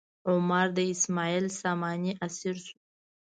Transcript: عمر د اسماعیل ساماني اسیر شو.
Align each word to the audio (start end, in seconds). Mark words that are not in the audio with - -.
عمر 0.29 0.65
د 0.77 0.79
اسماعیل 0.93 1.45
ساماني 1.61 2.11
اسیر 2.25 2.55
شو. 2.65 2.75